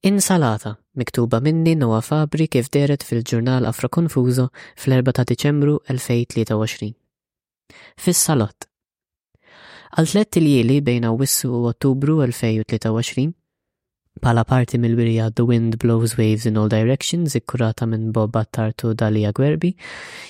[0.00, 4.44] Insalata, miktuba minni Noa Fabri kif deret fil-ġurnal Afro Konfuzo
[4.78, 6.92] fl-4 ta' Diċembru 2023.
[7.98, 8.68] Fis-salott.
[9.98, 13.26] Għal tlet il-jili bejn Awissu u Ottubru 2023,
[14.22, 19.34] pala parti mill-wirja The Wind Blows Waves in All Directions ikkurata minn Bob Attartu Dalija
[19.34, 19.72] Gwerbi,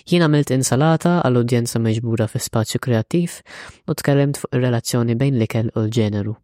[0.09, 3.37] jien għamilt insalata għall-udjenza meġbura fi spazju kreattiv
[3.85, 6.41] u tkellimt fuq ir-relazzjoni bejn l-ikel u l-ġeneru.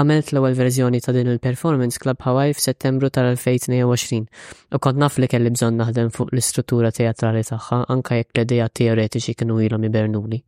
[0.00, 5.52] Għamilt l-ewwel verżjoni ta' din il-performance Club Hawaii f'Settembru tal-2022 u kont naf li kelli
[5.54, 10.40] bżonn naħdem fuq l-istruttura teatrali tagħha anke jekk l-idea teoretiċi kienu ilhom ibernuli.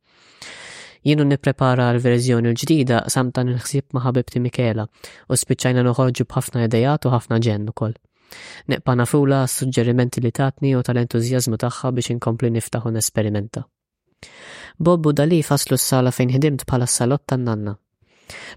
[1.06, 7.14] Jienu nipprepara l-verżjoni l-ġdida samta nħsib ma' ħabibti Mikela u spiċċajna noħorġu b'ħafna idejat u
[7.14, 7.94] ħafna ġen ukoll.
[8.72, 13.62] Neqpa nafula s-suġġerimenti li tatni u tal-entużjażmu tagħha biex inkompli niftaħ u nesperimenta.
[14.76, 17.76] Bob u Dali faslu s-sala fejn ħidimt bħala s-salott tan-nanna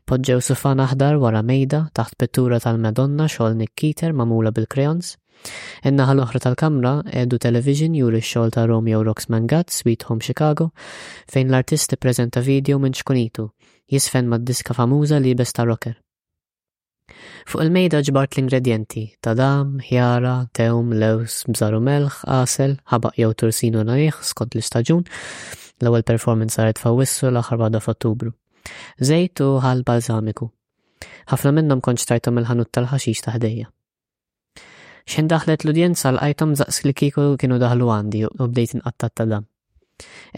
[0.09, 5.12] Podġew sufan aħdar wara mejda taħt pittura tal-Madonna xogħol nikkiter magħmula bil-crayons.
[5.88, 10.70] In-naħa l-oħra tal-kamra edu television juri x-xogħol ta' Romeo Roxman Gatt Sweet Home Chicago
[11.31, 13.45] fejn l-artisti prezenta video minn xkunitu
[13.89, 15.95] jisfen mad-diska famuża li ta' rocker.
[17.50, 23.86] Fuq il-mejda ġbart l-ingredienti ta' dam, ħjara, tewm, lews, bżaru melħ, asel, ħabaq jew tursinu
[23.88, 25.08] najeħ skont l-istaġun.
[25.80, 28.33] L-ewwel performance saret fawissu l-aħħar bada f'Ottubru.
[29.09, 30.47] Zejt u ħal balżamiku.
[31.31, 33.67] Ħafna minnhom kontx tajthom il-ħanut tal-ħaxix ta' ħdejja.
[35.09, 39.45] Xejn daħlet l-udjenza l-qajtom zaqs li kieku kienu daħlu għandi u bdejt inqattat ta' dam.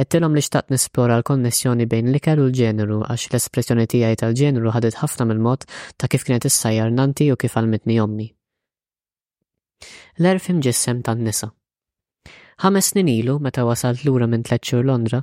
[0.03, 5.27] Ettilom li xtaqt nisplora l-konnessjoni bejn l-ikel u l-ġeneru għax l-espressjoni tiegħi tal-ġeneru ħadet ħafna
[5.31, 5.67] mill-mod
[6.01, 8.29] ta' kif kienet issajjar nanti u kif għal-mitni ommi.
[10.21, 11.51] L-erfim ġissem tan-nisa.
[12.61, 15.21] Ħames snin ilu, meta wasalt lura minn tletxur Londra,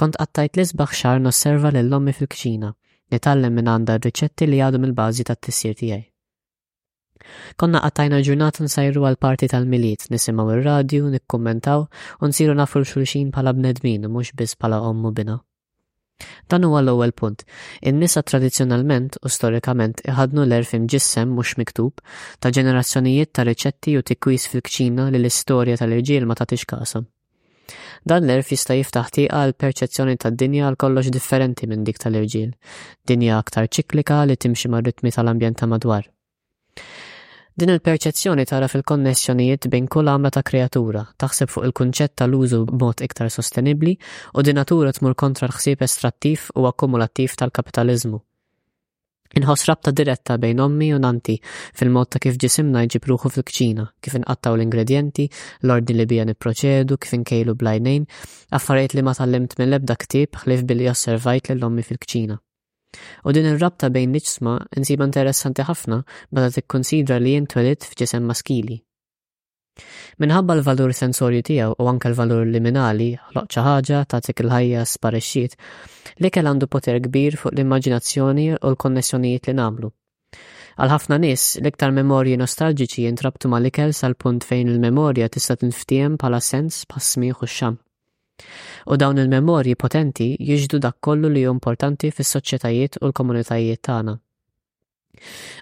[0.00, 2.70] kont qattajt l-isbaħ xar nosserva lil lommi fil-kċina,
[3.14, 6.02] nitallem minn għandha r-riċetti li għadhom il-bażi tat-tissir tiegħi.
[7.62, 13.54] Konna qattajna ġurnata nsajru għal parti tal-miliet, nisimaw ir-radju, nikkummentaw u nsiru nafru xulxin bħala
[13.60, 15.38] bnedmin mhux biss bħala ommu bina.
[16.52, 17.44] Dan huwa l-ewwel punt.
[17.88, 22.02] In-nisa tradizzjonalment u storikament iħadnu l-erf imġissem mhux miktub
[22.42, 27.02] ta' ġenerazzjonijiet ta' riċetti u tikwis fil-kċina li l-istorja tal-irġiel ma tagħtix kasa.
[28.02, 32.50] Dan l-erf jista' jiftaħ tieqa l perċezzjoni tad-dinja għal kollox differenti minn dik tal-irġiel,
[33.06, 36.08] dinja aktar ċiklika li timxi mar-ritmi tal-ambjent ta' madwar.
[37.60, 43.28] Din il-perċezzjoni tara fil-konnessjonijiet bejn kull għamla ta' kreatura, taħseb fuq il-kunċett tal-użu b'mod iktar
[43.34, 43.92] sostenibli
[44.40, 48.22] u din natura tmur kontra l-ħsieb estrattiv u akkumulattiv tal-kapitalizmu.
[49.42, 51.36] Inħoss rabta diretta bejn ommi u nanti
[51.76, 55.28] fil-mod ta' kif ġisimna jġibruħu fil-kċina, kif inqattaw l-ingredienti,
[55.68, 58.08] l-ordni li bija niproċedu, kif inkejlu blajnejn,
[58.56, 62.40] affarijiet li ma tallimt mill-ebda ktib ħlif billi osservajt l-ommi fil-kċina.
[63.26, 65.98] U din ir-rabta bejn l-ġisma insib interessanti ħafna
[66.36, 68.78] meta tikkonsidra li jintwelid f'ġisem maskili.
[70.24, 75.54] Minħabba l-valur sensorju tiegħu u anke l-valur liminali ħloq xi ħaġa tagħtik il-ħajja sparexxiet
[76.24, 79.92] li kell għandu poter kbir fuq l-immaġinazzjoni u l-konnessjonijiet li nagħmlu.
[80.80, 86.42] Għal ħafna nies, l-iktar memorji nostalġiċi jintrabtu ma' ikel sal-punt fejn il-memorja tista' tinftiem bħala
[86.52, 87.78] sens, pass-smieħ u x xam
[88.90, 94.14] U dawn il-memorji potenti jiġdu dak kollu li importanti fis-soċjetajiet u l-komunitajiet tagħna.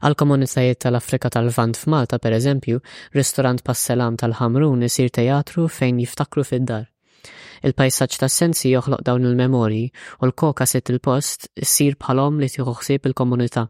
[0.05, 2.81] Għal komunitajiet tal-Afrika tal-Vant f'Malta, per eżempju,
[3.17, 6.87] ristorant passelam tal hamrun isir teatru fejn jiftakru fid-dar.
[7.67, 9.89] Il-pajsaċ tas sensi joħloq dawn il-memorji
[10.21, 13.67] u l-koka sit il-post sir bħalhom li tieħu ħsieb il-komunità.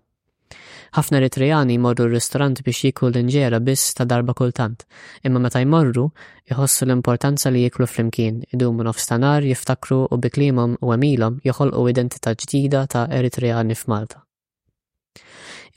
[0.97, 4.85] Ħafna Eritreani morru r-ristorant biex jiklu l-inġera biss ta' darba kultant,
[5.27, 6.07] imma meta jmorru
[6.49, 12.87] jħossu l-importanza li jiklu flimkien, idumu nofstanar jiftakru u biklimhom u għamilhom joħolqu identità ġdida
[12.95, 14.23] ta' Eritreani f'Malta.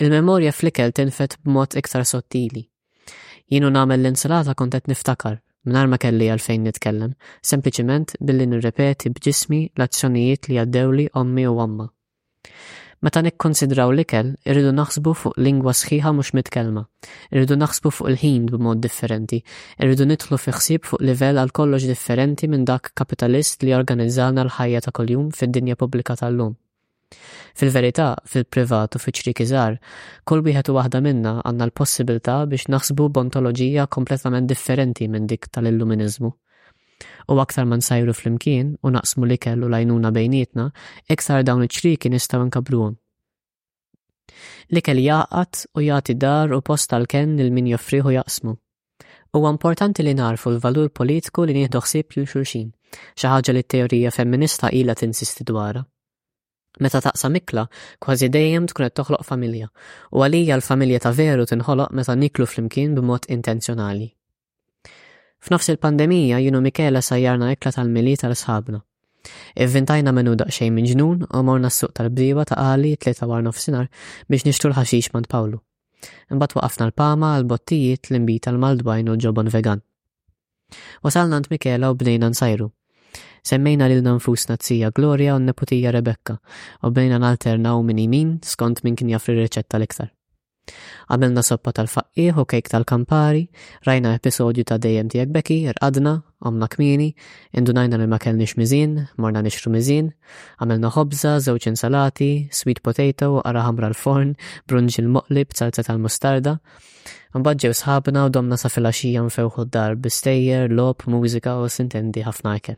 [0.01, 2.63] Il-memorja flikel tinfet b'mod iktar sottili.
[3.51, 7.11] Jienu namel l-insalata kont qed niftakar, minar ma kelli għalfejn nitkellem,
[7.45, 11.87] sempliciment billi nirrepeti bġismi l-azzjonijiet li għaddewli ommi u għamma.
[13.01, 16.83] Meta nikkonsidraw l-ikel, irridu naħsbu fuq lingwa sħiħa mhux mitkelma,
[17.33, 19.39] irridu naħsbu fuq il-ħin b'mod differenti,
[19.81, 24.83] irridu nidħlu fi ħsieb fuq livell għal kollox differenti minn dak kapitalist li organizzana l-ħajja
[24.85, 26.53] ta' kuljum fid-dinja pubblika tal-lum.
[27.57, 33.09] Fil-verità, fil-privat u fiċri kizar, żgħar, kull wieħed u waħda minna għandna l-possibilità biex naħsbu
[33.17, 36.35] b'ontoloġija kompletament differenti minn dik tal-Illuminizmu.
[37.27, 40.67] U aktar ma sajru fl-imkien u naqsmu li kellu lajnuna bejnietna,
[41.15, 42.95] iktar dawn iċriki nistaw nkabruhom.
[44.73, 48.55] Li kell jaqat u jagħti dar u post tal-ken lil min joffriħu jaqsmu.
[49.35, 52.69] Huwa importanti li narfu l-valur politiku li nieħdu ħsieb lil xulxin,
[53.15, 55.83] xi ħaġa li t-teorija femminista ilha tinsisti dwarha.
[56.79, 57.65] Meta taqsam mikla
[58.03, 59.67] kważi dejjem tkun qed toħloq familja,
[60.15, 64.09] u għalija l-familja ta' veru tinħoloq meta niklu flimkien b'mod intenzjonali.
[65.41, 68.77] F'nofs il-pandemija jienu Mikela sajjarna ikla tal-mili tal-sħabna.
[69.63, 73.87] Ivvintajna menu daqxej minn ġnun u morna s-suq tal-bdiba ta' għali tlieta war nofsinar
[74.29, 75.57] biex nishtu l-ħaxix mant Pawlu.
[76.29, 79.81] Imbat waqafna l-pama għal-bottijiet l imbi tal-maldwajn u ġobon vegan.
[81.03, 82.69] Wasalna nt Mikela u bnejna nsajru.
[83.41, 86.37] Semmejna lil nanfusna Nazzija Gloria u n-neputija Rebecca
[86.85, 90.13] u bnejna nalternaw minn imin skont minn kien jafri reċetta l-iktar.
[91.13, 93.39] Għamilna soppa tal-faqqieħ u kejk tal-kampari,
[93.87, 96.13] rajna episodju ta' dejjem tijek beki, rqadna,
[96.45, 97.07] għamna kmini,
[97.61, 98.93] indunajna li ma kellniex miżin,
[99.25, 100.11] morna nixru miżin,
[100.59, 102.29] għamilna ħobza, żewġ insalati,
[102.59, 104.35] sweet potato, qara ħamra l-forn,
[104.69, 106.55] brunġ il-moqlib, salsa tal-mustarda.
[107.41, 112.77] Mbagġew sħabna u domna sa filgħaxija nfewħu d-dar bistejjer, lop, mużika u sintendi ħafna ikel.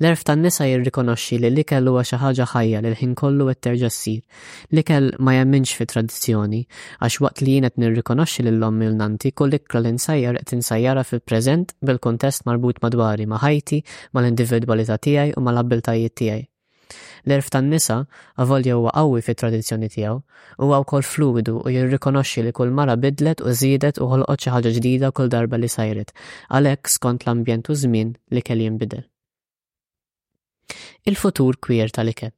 [0.00, 4.22] L-erf tan-nisa jirrikonoxxi li l-ikel huwa xi ħaġa ħajja li l-ħin kollu qed terġa' ssir.
[4.72, 6.62] L-ikel ma jemminx fi tradizzjoni
[7.04, 11.04] għax waqt li jien qed nirrikonoxxi lil lom il-nanti kull ikra li nsajjar qed insajjara
[11.08, 13.82] fil-preżent bil-kuntest marbut madwari ma' ħajti,
[14.16, 16.48] mal-individwalità tiegħi u mal-abbiltajiet tiegħi
[17.24, 18.00] l-erf tan-nisa
[18.42, 20.16] avolja huwa qawwi fit-tradizzjoni tiegħu,
[20.58, 24.74] huwa wkoll fluidu u jirrikonoxxi li kull mara bidlet u żiedet u ħolqot xi ħaġa
[24.80, 26.12] ġdida kull darba li sajret,
[26.50, 29.06] għalhekk skont l-ambjent u żmien li kell jinbidel
[31.10, 32.30] il-futur kwir tal-ikel.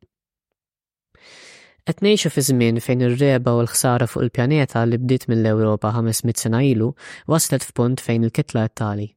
[1.93, 6.63] Etnejxu ngħixu fi żmien fejn ir-reba u l-ħsara fuq il-pjaneta li bdiet mill-Ewropa 500 sena
[6.65, 6.87] ilu
[7.29, 9.11] waslet f'punt fejn il-kitla qed tali.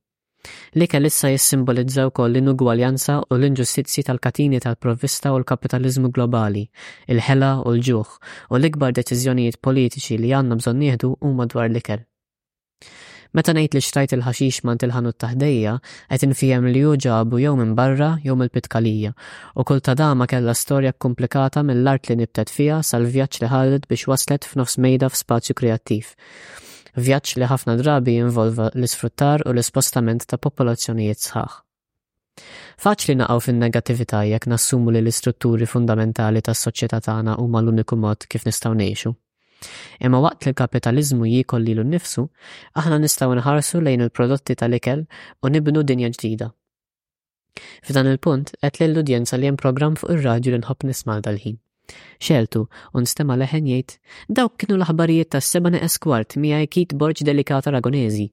[0.75, 6.65] L-ikel issa jissimbolizza wkoll l-inugwaljanza u l inġustizzi tal-katini tal-provvista u l-kapitalizmu globali,
[7.07, 8.15] il-ħela u l-ġuħ
[8.51, 12.03] u l-ikbar deċiżjonijiet politiċi li għandna bżonn nieħdu huma dwar l-ikel.
[13.35, 15.71] Meta ngħid li xtajt il-ħaxix ma' il t taħdejja,
[16.11, 19.11] qed infihem li ju ġabu jew minn barra jew mill-pitkalija,
[19.59, 24.07] u kull ta' dama kellha storja komplikata mill-art li nibtet fiha sal-vjaġġ li ħallet biex
[24.11, 26.13] waslet f'nofs mejda f'spazju kreattiv
[26.97, 31.59] vjaġġ li ħafna drabi jinvolva l-isfruttar u l-ispostament ta' popolazzjonijiet sħaħ.
[32.81, 38.73] Faċli naqaw fin-negattività jekk nassumu li l-istrutturi fundamentali tas-soċjetà tagħna huma l-uniku mod kif nistgħu
[38.81, 39.13] ngħixu.
[40.03, 42.25] Imma waqt li l-kapitalizmu jikolli l nifsu,
[42.81, 45.01] aħna nistaw nħarsu lejn il-prodotti tal-ikel
[45.41, 46.49] u nibnu dinja ġdida.
[47.87, 51.57] F'dan il-punt, li l udjenza li hemm programm fuq ir-radju li nħobb nisma' dal-ħin.
[52.21, 53.89] Xeltu, u stema' leħen jgħid,
[54.29, 58.27] dawk kienu l-aħbarijiet tas seba eskwart miegħi Kit Borġ Delikata Ragonezi.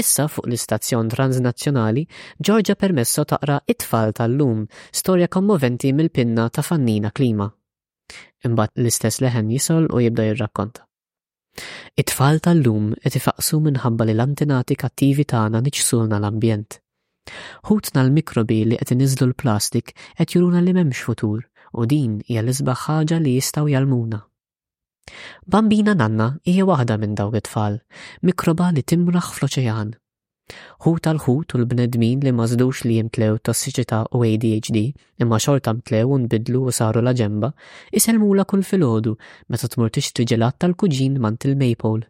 [0.00, 2.06] Issa fuq l-istazzjon transnazzjonali,
[2.42, 4.64] Georgia permesso taqra it-tfal tal-lum,
[4.94, 7.50] storja kommoventi mill-pinna ta' fannina klima
[8.50, 10.84] imbagħad l-istess leħen jisol u jibda jirrakkonta.
[12.00, 16.80] It-tfal tal-lum qed ifaqsu minħabba li l-antenati kattivi tagħna niċsulna l-ambjent.
[17.68, 21.42] Hutna l-mikrobi li qed iniżlu l-plastik qed juruna li m'hemmx futur
[21.74, 24.22] u din hija l-isbaħ ħaġa li jistgħu jalmuna.
[25.46, 27.80] Bambina nanna hija waħda minn dawk it-tfal,
[28.30, 29.94] mikroba li timraħ fl-oċean
[30.84, 34.78] Hu tal ħut u l-bnedmin li mażdux li jimtlew tossiċità u ADHD
[35.24, 37.50] imma xorta mtlew u nbidlu u saru la ġemba,
[38.00, 39.16] iselmula kull filgħodu
[39.54, 42.06] meta tmurtix tixtri ġelat tal-kuġin mant il maypole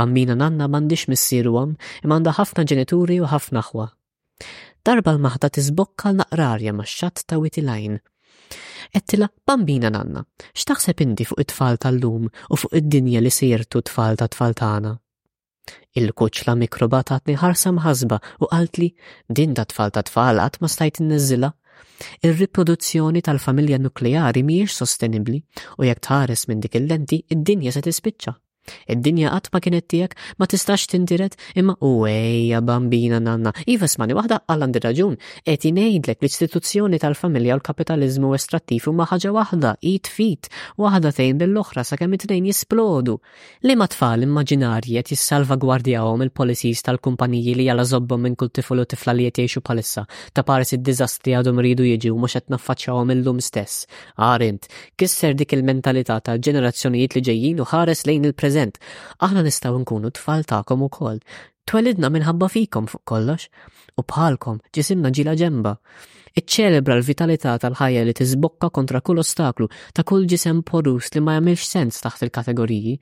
[0.00, 3.86] Bambina nanna m'għandix missiru għam imma għandha ħafna ġenituri u ħafna ħwa.
[4.88, 7.62] Darba l-maħda l naqrarja ma' xatt ta' witi
[8.92, 10.24] Ettila bambina nanna,
[10.58, 14.96] x'taħseb inti fuq it-tfal tal-lum u fuq id-dinja li t tfal ta' tfal tagħna?
[15.98, 18.88] Il-kuċla mikroba tatni ħarsa mħazba u li,
[19.40, 21.50] din ta' tfal ta' tfal għat ma stajt n-nizzila.
[22.26, 25.42] Ir-riproduzzjoni tal-familja nukleari mhijiex sostenibbli
[25.78, 28.34] u jekk tħares minn dik il-lenti id-dinja se tispiċċa.
[28.92, 33.50] Id-dinja qatt ma kienet tiegħek ma tistax tindiret imma uwejja bambina nanna.
[33.70, 35.16] Iva smani waħda għallan raġun
[35.46, 41.42] qed ngħidlek l-istituzzjoni tal-familja u l kapitalizmu estrattiv huma ħaġa waħda eat fit waħda tejn
[41.42, 43.16] lill-oħra sakemm it-tnejn jisplodu.
[43.66, 48.86] Li ma tfal immaġinarji qed jissalvagwardjahom il-policies tal-kumpaniji li jala żobbhom minn kull tifol u
[48.92, 53.42] tifla li qed jgħixu bħalissa ta' pares id-diżastri għadhom ridu jiġu mhux qed naffaċċjahom illum
[53.42, 53.84] stess.
[54.22, 58.78] Arint, kisser dik il-mentalità tal-ġenerazzjonijiet li ġejjin u ħares lejn il preżent,
[59.24, 61.20] aħna nistgħu nkunu tfal tagħkom ukoll.
[61.70, 63.46] Twelidna minħabba fikom fuq kollox
[63.96, 65.72] u bħalkom ġisimna ġila ġemba.
[66.32, 71.66] Iċċelebra l-vitalità tal-ħajja li tizbokka kontra kull ostaklu ta' kull ġisem porus li ma jagħmilx
[71.70, 72.94] sens taħt il-kategoriji.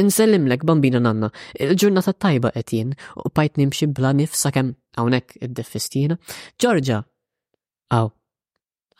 [0.00, 1.28] Insellimlek bambina nanna,
[1.64, 2.92] il-ġurnata tajba qed jien
[3.24, 6.18] u bajt nimxi bla nifsa sakemm hawnhekk id-defistina.
[6.60, 7.02] Ġorġa.
[7.96, 8.08] Aw.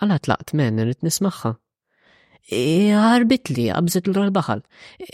[0.01, 1.57] għalat tlaqt men, irrid nismaħħa.
[2.57, 4.61] Iħarbit li qabżet l baħal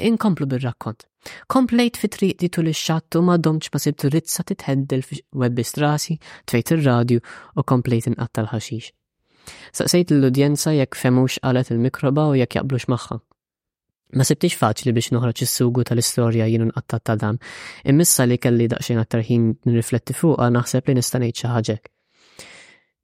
[0.09, 1.05] Inkomplu bil-rakkont.
[1.49, 6.19] Komplejt fit triq di tul ix-xattu ma domċ ma sibtu rizza titħeddel fi web strasi,
[6.47, 7.21] tfejt ir-radju
[7.57, 8.93] u komplejt inqatta l-ħaxix.
[9.77, 13.19] Saqsejt l-udjenza jekk femux qalet il-mikroba u jekk jaqblux magħha.
[14.15, 17.41] Ma sibtix faċli biex noħroġ is-sugu tal-istorja jien nqattat ta' dan,
[17.83, 21.91] immissa li kelli daqsxejn aktar ħin nirrifletti fuqha naħseb li nista' ngħid xi ħaġek.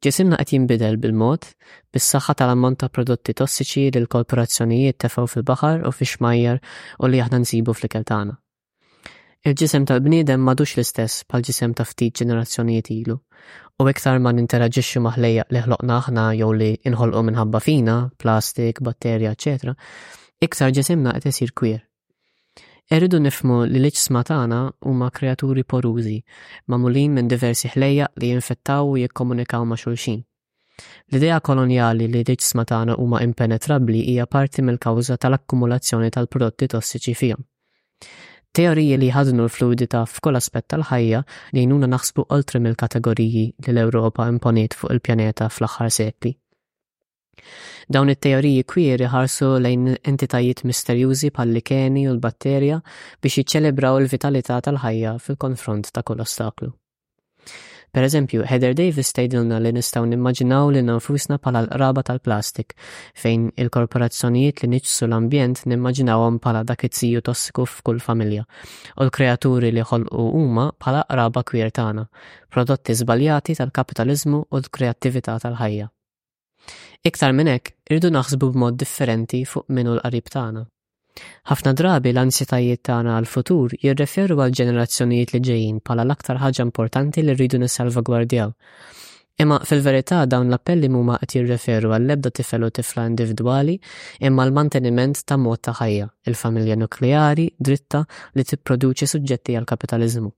[0.04, 1.42] Ġisimna qed jinbidel bil-mod
[1.94, 6.60] bis-saħħa tal-ammont ta' prodotti tossiċi li l-korporazzjonijiet tefgħu fil-baħar u fi xmajjar
[7.04, 8.32] u li aħna nsibu fl-ikel tagħna.
[9.50, 13.18] Il-ġisem tal-bniedem madux l-istess bħal ġisem ta' ftit ġenerazzjonijiet ilu,
[13.80, 19.36] u iktar ma ninteraġixxu maħlejja li ħloqna aħna jew li inħolqu minħabba fina, plastik, batterja,
[19.36, 19.76] eċetera,
[20.40, 21.84] iktar ġisimna qed isir kwir.
[22.90, 26.14] Eridu nifmu li liċ smatana u huma kreaturi porużi,
[26.72, 30.16] mamulin minn diversi ħlejja li jinfettaw u jikkomunikaw ma' xulxin.
[31.12, 37.46] L-idea kolonjali li liċ smatana u huma impenetrabbli hija parti mill-kawża tal-akkumulazzjoni tal-prodotti tossiċi fihom.
[38.58, 41.22] Teoriji li ħadnu l-fluidità f'kull aspett tal-ħajja
[41.54, 46.34] li jnuna naħsbu oltre mill-kategoriji li l-Ewropa imponiet fuq il-pjaneta fl-aħħar sekli.
[47.94, 52.78] Dawn it-teoriji kwiri ħarsu lejn entitajiet misterjużi pal likeni u l-batterja
[53.26, 56.70] biex jiċċelebraw il-vitalità tal-ħajja fil-konfront ta' kull ostaklu.
[57.96, 62.74] Per eżempju, Heather Davis tgħidilna li nistgħu nimmaġinaw li nanfusna bħala l-qraba tal-plastik,
[63.18, 68.46] fejn il-korporazzjonijiet li niċċsu l-ambjent nimmaġinawhom bħala dak it tossiku f'kull familja,
[68.98, 72.06] u l-kreaturi li ħolqu huma bħala qraba kwiertana,
[72.48, 75.90] prodotti żbaljati tal-kapitaliżmu u l-kreattività tal-ħajja.
[77.06, 80.64] Iktar minn hekk, irdu naħsbu b'mod differenti fuq minnu l-qarib tagħna.
[81.50, 87.36] Ħafna drabi l-ansjetajiet tagħna għall-futur jirreferu għal ġenerazzjonijiet li ġejjin bħala l-aktar ħaġa importanti li
[87.36, 88.52] rridu nissalvagwardjaw.
[89.40, 93.78] Imma fil-verità dawn l-appelli mhuma qed jirreferu għall-ebda tifel u tifla individwali
[94.28, 98.04] imma l-manteniment ta' mod ta' ħajja, il-familja nukleari, dritta
[98.36, 100.30] li tipproduċi suġġetti għal kapitaliżmu.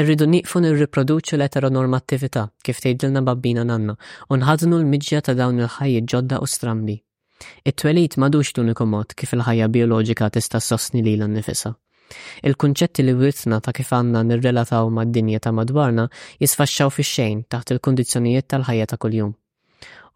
[0.00, 3.94] Irridu nieqfu nirriproduċu l-eteronormattività kif tgħidilna babbina nanna
[4.34, 6.96] u nħadnu l-miġja ta' dawn il-ħajji ġodda u strambi.
[7.70, 11.72] It-twelid madux l-uniku mod kif il-ħajja bioloġika tista' sostni l nnifisha.
[12.48, 16.08] Il-kunċetti li wirtna ta' kif għanna nirrelataw mad-dinja ta' madwarna
[16.42, 19.32] jisfaxxaw fix xejn taħt il-kundizzjonijiet tal-ħajja ta' kuljum.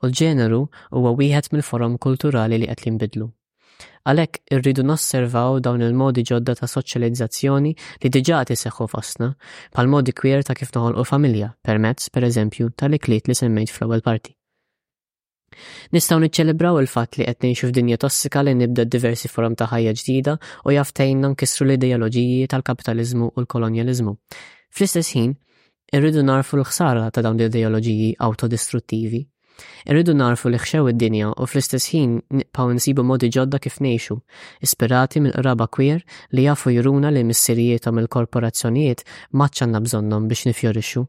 [0.03, 0.63] U l-ġeneru
[0.93, 3.31] huwa wieħed mill-forom kulturali li qed jinbidlu.
[4.11, 7.73] Għalhekk irridu nosservaw dawn il-modi ġodda ta' soċjalizzazzjoni
[8.05, 9.29] li diġà qed iseħħu fostna
[9.77, 14.35] bħal modi kwir ta' kif noħolqu familja permezz pereżempju tal iklit li semmejt fl-ewwel parti.
[15.95, 20.37] Nistgħu niċċelebraw il-fatt li qed ngħixu f'dinja tossika li nibda diversi forum ta' ħajja ġdida
[20.67, 24.15] u jaftejna nkissru l-ideoloġiji tal-kapitaliżmu u l-kolonjaliżmu.
[24.75, 25.35] Fl-istess ħin,
[25.97, 29.25] irridu narfu l-ħsara ta' dawn l-ideoloġiji autodistruttivi
[29.91, 34.17] Irridu narfu li xew id-dinja u fl-istess ħin nibqgħu nsibu modi ġodda kif ngħixu,
[34.69, 36.03] ispirati mill-qraba kwir
[36.37, 39.03] li jafu juruna li missirijiet u mill-korporazzjonijiet
[39.43, 41.05] maċċanna bżonnhom biex nifjorixxu.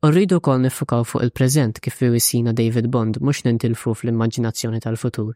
[0.00, 5.34] U rridu kol nifukaw fuq il-preżent kif wisina David Bond mhux nintilfu fl-immaġinazzjoni tal-futur.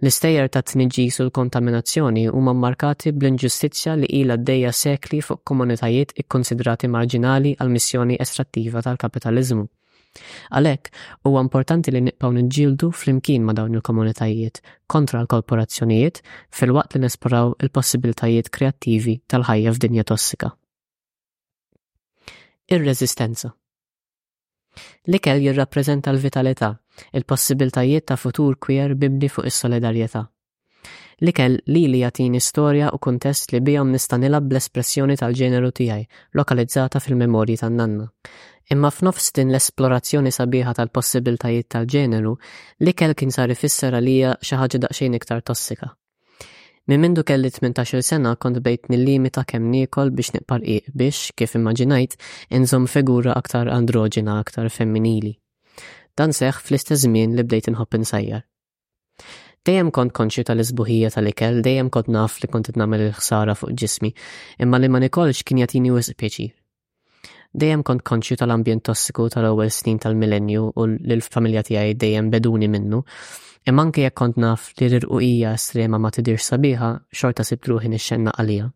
[0.00, 6.88] L-istejjer ta' tniġis u l-kontaminazzjoni huma mmarkati bl-inġustizzja li ilha d sekli fuq komunitajiet ikkonsidrati
[6.94, 9.68] marġinali għal missjoni estrattiva tal-kapitalizmu.
[10.50, 10.88] Għalhekk
[11.28, 14.60] huwa importanti li nibqgħu niġġieldu flimkien ma' dawn il-komunitajiet
[14.94, 16.22] kontra l-korporazzjonijiet
[16.58, 20.52] fil-waqt li nesporaw il-possibiltajiet kreattivi tal-ħajja f'dinja tossika.
[22.74, 23.52] Ir-reżistenza.
[25.08, 26.72] L-ikel jirrappreżenta l-vitalità,
[27.18, 30.26] il-possibiltajiet ta' futur kwier bimni fuq is-solidarjetà
[31.24, 36.04] li kell li li jatin storja u kontest li bijom nistanila bl-espressjoni tal-ġeneru tijaj,
[36.38, 38.08] lokalizzata fil-memorji tan-nanna.
[38.70, 42.34] Imma f'nofs din l-esplorazzjoni sabiħa tal-possibiltajiet tal-ġeneru,
[42.84, 45.90] li kell kien sar ifisser għalija xi ħaġa daqsxejn iktar tossika.
[46.88, 50.62] Min mindu kelli 18 sena kont bejt nil-limita kemm nikol biex niqpar
[50.96, 52.14] biex, kif immaġinajt,
[52.56, 55.34] inżom figura aktar androġina aktar femminili.
[56.16, 58.46] Dan seħ fl-istess żmien li bdejt inħobb insajjar
[59.66, 64.12] dejjem kont konċju tal-isbuħija tal-ikel, dejjem kont naf li kont nagħmel il-ħsara fuq ġismi,
[64.58, 66.52] imma li ma nikolx kien jagħtini wisq pjaċir.
[67.58, 73.02] Dejjem kont konxju tal-ambjent tossiku tal-ewwel snin tal-millenju u l-familja tiegħi dejjem beduni minnu,
[73.66, 78.34] imma anke jekk kont naf li rirquqija estrema ma tidirx sabiħa, xorta sibtruħi ruħi nixxenna
[78.38, 78.72] għalija.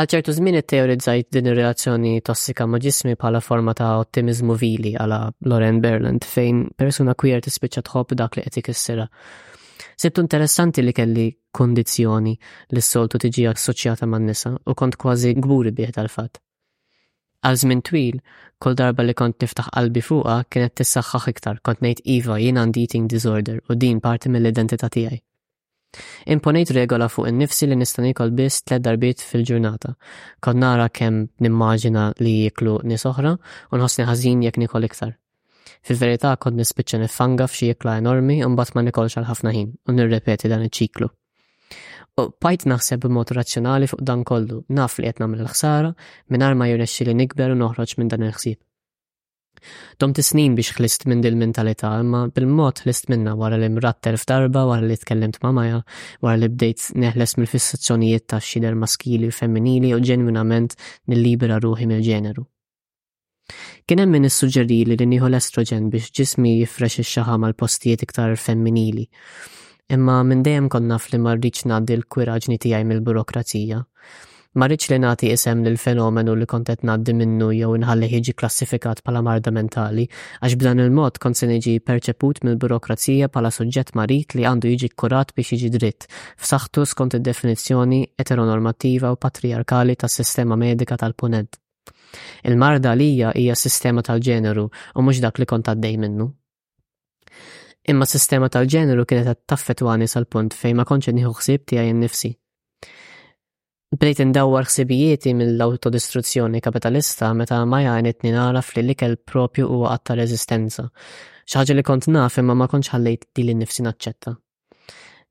[0.00, 4.92] Għal ċertu żmien it-teorizzajt din ir relazzjoni tossika ma' ġismi bħala forma ta' ottimizmu vili
[4.96, 5.18] għala
[5.52, 9.06] Loren Berland fejn persuna queer tispiċċa tħobb dak li qed ikissirha.
[10.02, 12.34] Sibtu interessanti li kelli kondizjoni
[12.74, 16.36] li s-soltu tiġi assoċjata man nisa u kont kważi gburi bieħ tal-fat.
[17.46, 18.18] Għal żmien twil,
[18.60, 22.84] kull darba li kont niftaħ qalbi fuqa kienet tissaħħaħ iktar, kont ngħid iva jien għandi
[22.84, 25.22] eating disorder u din parti mill-identità tiegħi.
[26.34, 29.92] Imponejt regola fuq innifsi li nista' nikol biss tliet darbiet fil-ġurnata.
[30.44, 35.14] Kod nara kemm nimmaġina li jiklu nies oħra u nħossni ħażin jekk nikol iktar.
[35.86, 39.96] Fil-verità kont nispiċċa nifanga f'xi jikla enormi u mbagħad ma nikolx għal ħafna ħin u
[39.98, 41.08] nirrepeti dan iċ-ċiklu.
[42.20, 45.92] U bajt naħseb b'mod razzjonali fuq dan kollu, naf li qed nagħmel l-ħsara
[46.32, 48.60] mingħajr ma jirnexxi li nikber u noħroġ minn dan il-ħsieb.
[50.00, 54.26] Domt snin biex ħlist minn dil mentalità imma bil-mod ħlist minna wara li mrat terf
[54.28, 55.80] darba, wara li tkellimt ma' maja,
[56.24, 60.76] wara li bdejt neħles mill-fissazzjonijiet ta' xider maskili u femminili u ġenwinament
[61.08, 62.46] nil-libera ruħi mill-ġeneru.
[63.86, 68.34] Kien hemm min issuġġeri li nieħu l-estrogen biex ġismi jifrex ix xaħa mal postijiet iktar
[68.46, 69.06] femminili.
[69.94, 73.84] Imma minn dejjem konna fli ma rridx ngħaddi l-kwiraġni tiegħi mill-burokrazija.
[74.56, 79.20] Marriċ li nati isem lil fenomenu li kontet naddi minnu jew inħalli ħiġi klassifikat pala
[79.26, 80.06] marda mentali,
[80.40, 85.34] għax b'dan il-mod kont se niġi perċeput mill-burokrazija pala suġġett marit li għandu jiġi kurat
[85.36, 86.06] biex jiġi dritt,
[86.40, 91.60] f'saħħtu skont id-definizzjoni eteronormattiva u patriarkali tas-sistema medika tal-puned.
[92.48, 96.30] Il-marda lija hija sistema tal-ġeneru u mhux dak li kont għaddej minnu
[97.86, 102.30] imma s sistema tal-ġeneru kienet taffetwani sal-punt fej ma konċe nieħu ħsieb tiegħi nnifsi.
[103.96, 110.84] Bdejt indawwar ħsibijieti mill-autodistruzzjoni kapitalista meta ma jgħanitni naraf li l-ikel propju huwa għatta reżistenza,
[111.48, 114.34] xaġa li kont naf imma ma kontx ħallejt di li nifsi naċċetta.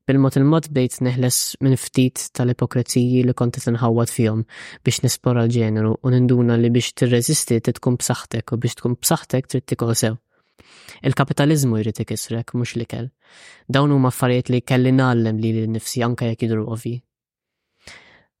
[0.06, 4.42] Bil-mod il-mod bdejt neħles minn ftit tal-ipokriziji li kont tinħawad fihom
[4.82, 9.50] biex nispora l-ġeneru u ninduna li biex tirreżisti trid tkun b'saħħtek u biex tkun b'saħħtek
[9.54, 10.18] trid tikol sew.
[11.06, 13.12] Il-kapitalizmu jrid ikisrek mhux l-ikel.
[13.70, 16.96] Dawn huma affarijiet li kelli nagħlem li l-nifsi anke jekk jidru ovvi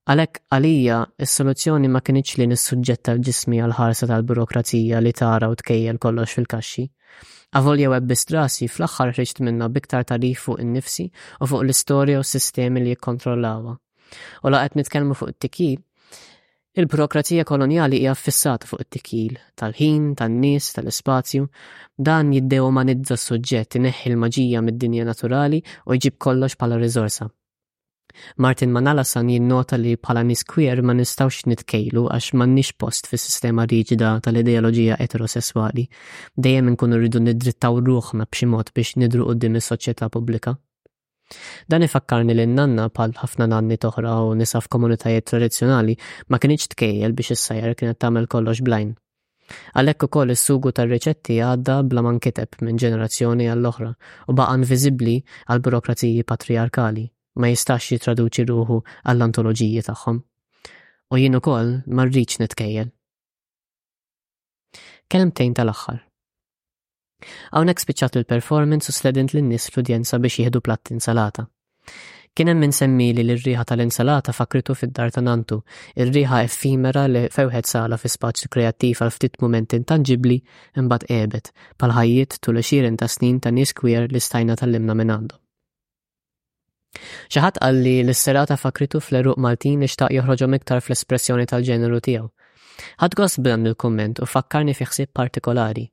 [0.06, 5.96] Għalek għalija, is-soluzzjoni ma kienieċ li nissuġġetta l-ġismi għal ħarsa tal-burokrazija li tara u tkejjel
[6.04, 6.84] kollox fil-kaxxi.
[7.58, 11.08] Avolja web bistrasi fl-axħar ħriġt minna biktar tarif fuq in-nifsi
[11.42, 13.74] u fuq l-istorja u s-sistemi li jikkontrollawa.
[14.46, 15.80] U laqet nitkellmu fuq it-tikil,
[16.78, 21.48] il-burokrazija koloniali hija affissata fuq it-tikil tal-ħin, tan-nies, tal-ispazju,
[21.98, 25.58] dan jiddeomanizza s-suġġett ineħħi l-maġija mid-dinja naturali
[25.90, 27.26] u jġib kollox bħala riżorsa.
[28.40, 34.10] Martin Manalasan jinnota li bħala niskwier ma nistawx nitkejlu għax m'għandniex post fis sistema riġida
[34.26, 35.84] tal-ideoloġija eterosessuali.
[36.46, 40.54] Dejjem nkunu rridu nidrittaw ruħna bximot mod biex nidru qudiem is-soċjetà pubblika.
[41.68, 45.96] Dan ifakkarni li nanna bħal ħafna nanni toħra u nisa f'komunitajiet tradizzjonali
[46.30, 48.94] ma kienx tkejjel biex is-sajjer kienet tagħmel kollox blajn.
[49.78, 53.90] Għalhekk ukoll is-sugu tar-riċetti għadda bla ma minn ġenerazzjoni għall-oħra
[54.32, 55.18] u baqa' inviżibbli
[55.52, 57.04] għall burokraziji patriarkali
[57.40, 58.76] ma jistax jitraduċi ruħu
[59.12, 60.20] għall-antoloġiji tagħhom.
[61.14, 62.88] U jien ukoll ma rridx nitkejjel.
[65.12, 66.00] Kelmtejn tal-aħħar.
[67.56, 71.46] Hawnhekk spiċċat il-performance u sledint lin-nies l-udjenza biex jieħdu platt insalata.
[72.36, 75.62] Kien hemm insemmi li l-riħa tal-insalata fakritu fid-dar ta' Nantu,
[75.96, 80.40] ir-riħa effimera li fewħed sala fi spazju kreattiv għal ftit mument intangibli
[80.82, 85.16] imbagħad qebet bħal ħajjiet tul xirin ta' snin ta' nies kwier li stajna tal-limna minn
[85.16, 85.45] għandhom.
[87.34, 92.28] Xaħat għalli l-serata fakritu fl-eruq Maltin li xtaq joħroġom iktar fl-espressjoni tal-ġeneru tiegħu.
[93.02, 95.86] Ħadd gost b'dan il-kumment u fakkarni fi ħsieb partikolari.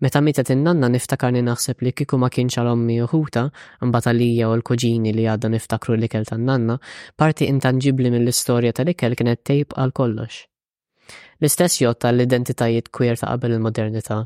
[0.00, 3.42] Meta mitet innanna nanna niftakarni naħseb li kiku ma kienx għal ommi uħuta,
[3.84, 6.78] mbatalija u l-kuġini li għadda niftakru l-ikel tan-nanna,
[7.20, 10.46] parti intangibli mill-istorja tal-ikel kienet tejb għal kollox.
[11.40, 14.16] L-istess jot tal-identitajiet queer ta' qabel il-modernità.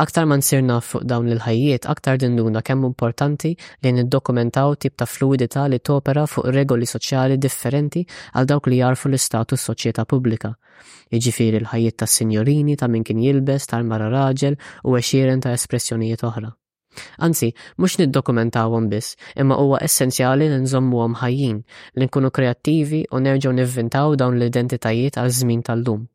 [0.00, 3.50] Aktar man sirna fuq dawn l-ħajjiet, aktar dinduna kemm importanti
[3.84, 9.10] li niddokumentaw tip ta' fluidità li topera fuq regoli soċjali differenti għal dawk li jarfu
[9.12, 10.54] l-istatus soċjetà pubblika.
[11.12, 14.56] Iġifiri l-ħajjiet ta' sinjorini, ta' min kien jilbes, tal-mara raġel
[14.88, 16.54] u għexieren ta' espressjonijiet oħra.
[17.20, 21.60] Anzi, mux niddokumentawhom biss, imma huwa essenzjali li nżommuhom ħajjin,
[22.00, 26.08] li nkunu kreattivi u nerġgħu nivvintaw dawn l-identitajiet għal żmin tal-lum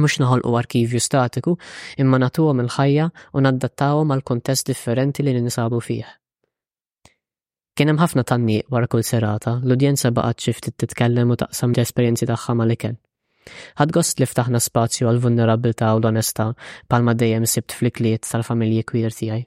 [0.00, 1.54] mux naħolqu arkivju statiku
[2.02, 6.04] imma natuhom il-ħajja u naddattawhom għal kontest differenti li ninsabu fih.
[7.74, 12.28] Kien hemm ħafna tanni wara kull serata, l-udjenza baqgħet xi ftit titkellem u taqsam l-esperjenzi
[12.30, 12.94] tagħha malikel.
[13.78, 16.50] Ħad gost li ftaħna spazju għal vulnerabilità u l onesta
[16.88, 19.42] palma dejjem sibt fl-ikliet tal-familji kwir tiegħi.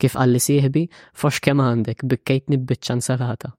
[0.00, 3.52] Kif qalli sieħbi, fox kemm għandek bikkejtni biċċan serata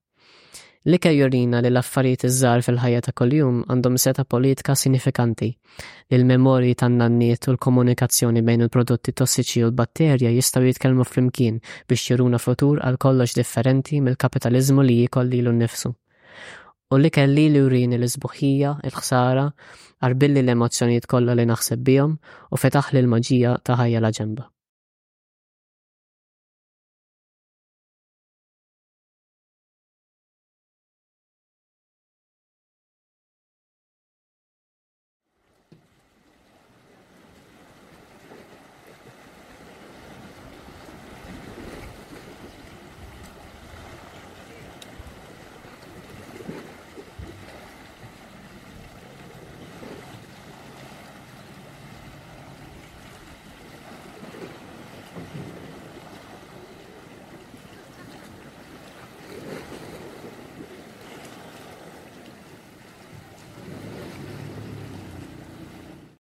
[0.87, 7.49] li kajurina li l-affarijiet iż-żar fil-ħajja ta' kuljum għandhom seta politika sinifikanti li l-memorji tan-nanniet
[7.49, 11.57] u l-komunikazzjoni bejn il-prodotti tossiċi u l-batterja jistgħu jitkellmu flimkien
[11.89, 15.91] biex jiruna futur għal kollox differenti mill-kapitaliżmu li jikolli l nifsu
[16.89, 19.43] u li kelli li urini l-izbuħija, il-ħsara,
[20.07, 24.47] arbilli l-emozjonijiet kollha li naħseb bihom u fetaħ li l-maġija ta' ħajja l ġemba